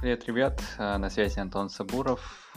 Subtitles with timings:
[0.00, 2.54] Привет, ребят, э, на связи Антон Сабуров.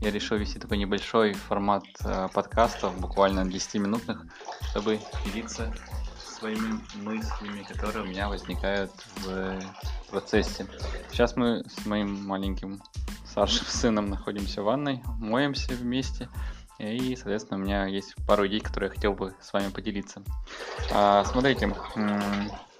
[0.00, 4.24] Я решил вести такой небольшой формат э, подкастов, буквально 10-минутных,
[4.70, 5.74] чтобы делиться
[6.18, 9.60] своими мыслями, которые у меня возникают в
[10.08, 10.66] процессе.
[11.10, 12.82] Сейчас мы с моим маленьким
[13.26, 16.30] старшим сыном находимся в ванной, моемся вместе,
[16.78, 20.22] и, соответственно, у меня есть пару идей, которые я хотел бы с вами поделиться.
[20.90, 21.74] А, смотрите,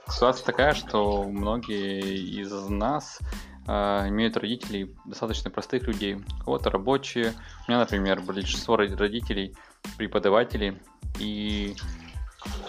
[0.08, 3.18] ситуация такая, что многие из нас
[3.66, 6.14] имеют родителей достаточно простых людей.
[6.14, 7.34] У кого-то рабочие.
[7.66, 9.54] У меня, например, большинство родителей
[9.96, 10.80] преподаватели.
[11.18, 11.76] И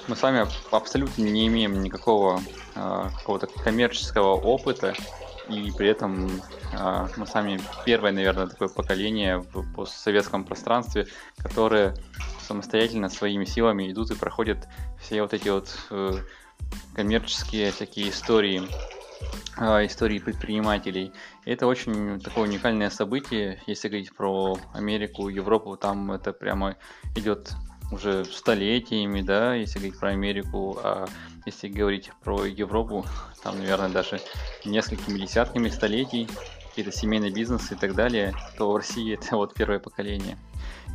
[0.08, 2.42] мы с вами абсолютно не имеем никакого
[2.76, 4.94] а, какого-то коммерческого опыта.
[5.50, 6.42] И при этом
[6.74, 11.96] а, мы сами первое, наверное, такое поколение в постсоветском пространстве, которое
[12.42, 14.68] самостоятельно своими силами идут и проходят
[15.00, 16.12] все вот эти вот э,
[16.96, 19.01] коммерческие всякие истории а,
[19.58, 21.12] истории предпринимателей.
[21.46, 23.62] Это очень такое уникальное событие.
[23.68, 26.76] Если говорить про Америку, Европу, там это прямо
[27.16, 27.52] идет
[27.92, 31.08] уже столетиями, да, если говорить про Америку, а
[31.46, 33.06] если говорить про Европу,
[33.44, 34.22] там, наверное, даже
[34.66, 36.28] несколькими десятками столетий,
[36.70, 40.38] какие-то семейные бизнесы и так далее, то в России это вот первое поколение.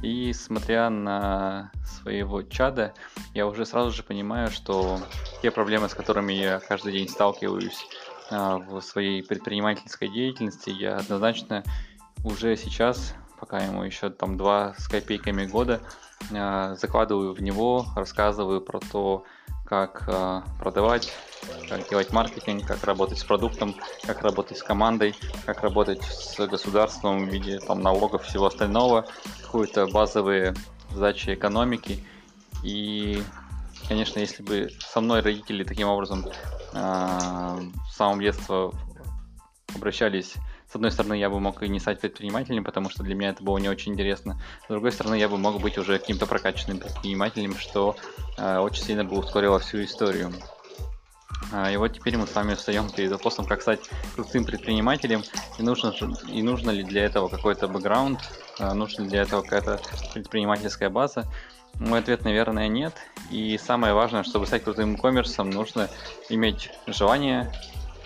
[0.02, 2.94] И смотря на своего чада,
[3.34, 5.00] я уже сразу же понимаю, что
[5.42, 7.86] те проблемы, с которыми я каждый день сталкиваюсь
[8.30, 11.62] в своей предпринимательской деятельности, я однозначно
[12.24, 15.80] уже сейчас, пока ему еще там два с копейками года,
[16.32, 19.24] а, закладываю в него, рассказываю про то,
[19.64, 21.12] как а, продавать,
[21.68, 23.74] как делать маркетинг, как работать с продуктом,
[24.04, 29.06] как работать с командой, как работать с государством в виде там, налогов всего остального,
[29.44, 30.54] какие-то базовые
[30.90, 32.04] задачи экономики.
[32.62, 33.22] И,
[33.88, 36.24] конечно, если бы со мной родители таким образом
[36.76, 37.58] а,
[37.90, 38.72] с самого детства
[39.74, 40.34] обращались
[40.70, 43.42] с одной стороны, я бы мог и не стать предпринимателем, потому что для меня это
[43.42, 44.40] было не очень интересно.
[44.64, 47.96] С другой стороны, я бы мог быть уже каким-то прокачанным предпринимателем, что
[48.36, 50.32] э, очень сильно бы ускорило всю историю.
[51.52, 55.22] А, и вот теперь мы с вами встаем перед вопросом, как стать крутым предпринимателем,
[55.58, 55.94] и нужно,
[56.28, 58.18] и нужно ли для этого какой-то бэкграунд,
[58.58, 59.80] а, нужна ли для этого какая-то
[60.14, 61.26] предпринимательская база.
[61.78, 62.94] Мой ответ, наверное, нет.
[63.30, 65.88] И самое важное, чтобы стать крутым коммерсом, нужно
[66.28, 67.52] иметь желание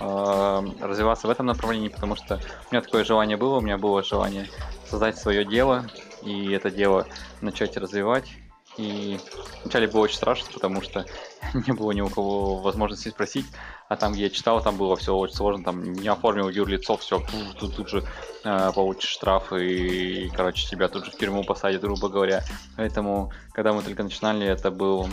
[0.00, 4.02] э, развиваться в этом направлении, потому что у меня такое желание было, у меня было
[4.02, 4.48] желание
[4.88, 5.86] создать свое дело,
[6.22, 7.06] и это дело
[7.40, 8.30] начать развивать.
[8.80, 9.20] И
[9.62, 11.04] вначале было очень страшно, потому что
[11.66, 13.44] не было ни у кого возможности спросить,
[13.88, 17.22] а там, где я читал, там было все очень сложно, там не оформил юрлицо, все,
[17.58, 18.04] тут, тут же
[18.44, 22.42] э, получишь штраф и, короче, тебя тут же в тюрьму посадят, грубо говоря.
[22.76, 25.08] Поэтому, когда мы только начинали, это был,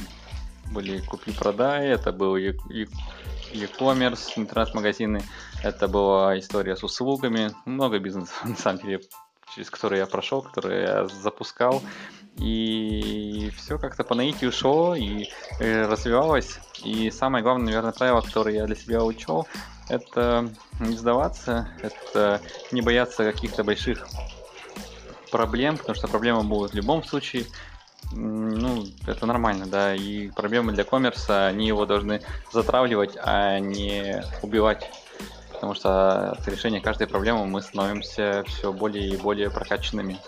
[0.71, 5.23] были купи-продай, это был e-commerce, интернет-магазины,
[5.61, 9.01] это была история с услугами, много бизнесов, на самом деле,
[9.53, 11.81] через которые я прошел, которые я запускал,
[12.37, 12.86] и
[13.67, 15.27] все как-то по наитию шло и
[15.59, 16.57] э, развивалось.
[16.85, 19.45] И самое главное, наверное, правило, которое я для себя учел,
[19.89, 22.39] это не сдаваться, это
[22.71, 24.07] не бояться каких-то больших
[25.31, 27.43] проблем, потому что проблемы будут в любом случае.
[28.13, 32.21] Ну, это нормально, да, и проблемы для коммерса, они его должны
[32.53, 34.89] затравливать, а не убивать
[35.57, 40.19] потому что от решения каждой проблемы мы становимся все более и более прокачанными.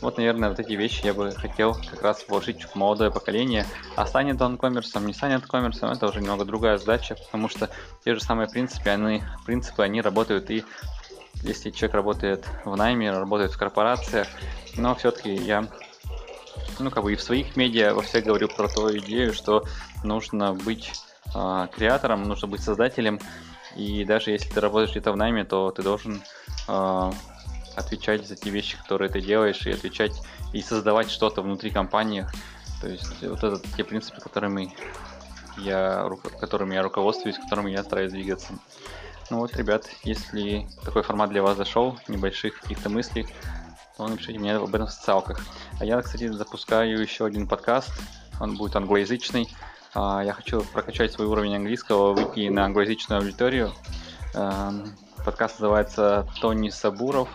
[0.00, 3.66] Вот, наверное, вот эти вещи я бы хотел как раз вложить в молодое поколение.
[3.96, 7.68] А станет он коммерсом, не станет коммерсом, это уже немного другая задача, потому что
[8.02, 10.64] те же самые принципы, они, принципы, они работают и
[11.42, 14.26] если человек работает в найме, работает в корпорациях,
[14.76, 15.68] но все-таки я
[16.78, 19.64] ну, как бы и в своих медиа во всех говорю про ту идею, что
[20.02, 20.92] нужно быть
[21.34, 23.20] э, креатором, нужно быть создателем,
[23.78, 26.20] и даже если ты работаешь где-то в найме, то ты должен
[26.66, 27.12] э,
[27.76, 30.20] отвечать за те вещи, которые ты делаешь, и отвечать
[30.52, 32.26] и создавать что-то внутри компании.
[32.80, 34.74] То есть вот это те принципы, которыми
[35.58, 36.10] я,
[36.40, 38.52] которыми я руководствуюсь, которыми я стараюсь двигаться.
[39.30, 43.28] Ну вот, ребят, если такой формат для вас зашел, небольших каких-то мыслей,
[43.96, 45.40] то напишите мне об этом в социалках.
[45.78, 47.90] А я, кстати, запускаю еще один подкаст,
[48.40, 49.48] он будет англоязычный,
[49.94, 53.72] я хочу прокачать свой уровень английского, выйти на англоязычную аудиторию.
[54.34, 54.94] Эм,
[55.24, 57.28] подкаст называется Тони Сабуров.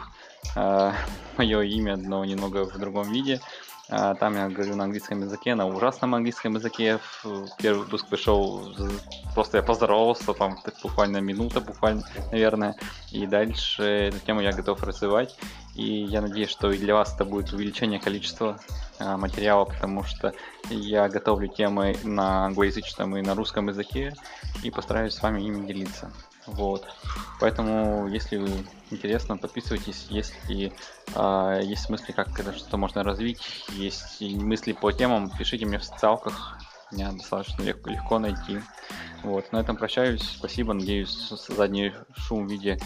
[0.56, 0.92] Э,
[1.38, 3.42] Мое имя, но немного в другом виде.
[3.90, 7.00] Э, там я говорю на английском языке, на ужасном английском языке.
[7.58, 8.72] Первый выпуск пришел,
[9.34, 12.76] просто я поздоровался, там буквально минута, буквально, наверное.
[13.12, 15.36] И дальше эту тему я готов развивать.
[15.76, 18.60] И я надеюсь, что и для вас это будет увеличение количества
[19.00, 20.34] э, материала, потому что
[20.70, 24.14] я готовлю темы на англоязычном и на русском языке
[24.62, 26.12] и постараюсь с вами ими делиться.
[26.46, 26.86] Вот.
[27.40, 28.46] Поэтому, если
[28.92, 30.08] интересно, подписывайтесь.
[30.10, 30.74] Если
[31.16, 35.84] э, есть мысли, как это что-то можно развить, есть мысли по темам, пишите мне в
[35.84, 36.60] социалках.
[36.92, 38.60] Меня достаточно легко, легко найти.
[39.24, 39.52] Вот.
[39.52, 40.22] На этом прощаюсь.
[40.22, 40.74] Спасибо.
[40.74, 42.78] Надеюсь, задний шум в виде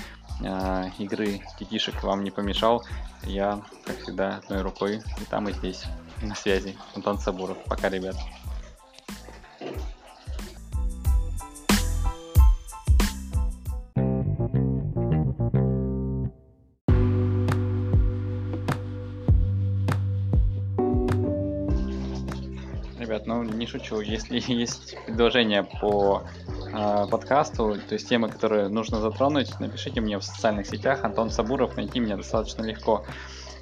[0.41, 2.83] э, игры детишек вам не помешал.
[3.23, 5.85] Я, как всегда, одной рукой и там, и здесь.
[6.21, 6.75] На связи.
[6.95, 7.57] Антон Сабуров.
[7.65, 8.15] Пока, ребят.
[23.07, 26.23] Ребят, ну не шучу, если есть предложение по
[26.73, 31.05] э, подкасту, то есть темы, которые нужно затронуть, напишите мне в социальных сетях.
[31.05, 33.05] Антон Сабуров, найти меня достаточно легко.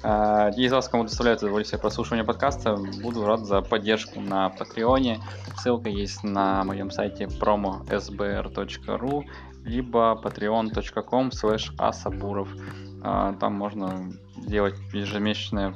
[0.02, 5.20] Э, из вас, кому доставляет удовольствие прослушивания подкаста, буду рад за поддержку на Патреоне.
[5.58, 9.24] Ссылка есть на моем сайте promo.sbr.ru
[9.64, 12.48] либо patreon.com slash asabуров.
[13.02, 15.74] Там можно сделать ежемесячное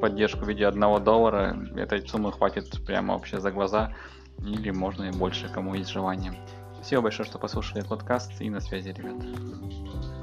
[0.00, 1.56] поддержку в виде одного доллара.
[1.76, 3.94] Этой суммы хватит прямо вообще за глаза.
[4.38, 6.34] Или можно и больше, кому есть желание.
[6.74, 10.21] Спасибо большое, что послушали подкаст и на связи, ребята.